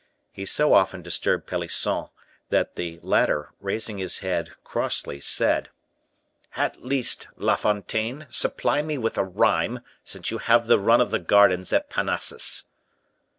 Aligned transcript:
He 0.31 0.45
so 0.47 0.73
often 0.73 1.03
disturbed 1.03 1.45
Pelisson, 1.45 2.07
that 2.49 2.75
the 2.75 2.99
latter, 3.03 3.51
raising 3.59 3.99
his 3.99 4.17
head, 4.25 4.49
crossly 4.63 5.19
said, 5.19 5.69
"At 6.55 6.83
least, 6.83 7.27
La 7.37 7.55
Fontaine, 7.55 8.25
supply 8.31 8.81
me 8.81 8.97
with 8.97 9.19
a 9.19 9.23
rhyme, 9.23 9.81
since 10.03 10.31
you 10.31 10.39
have 10.39 10.65
the 10.65 10.79
run 10.79 11.01
of 11.01 11.11
the 11.11 11.19
gardens 11.19 11.71
at 11.71 11.91
Parnassus." 11.91 12.63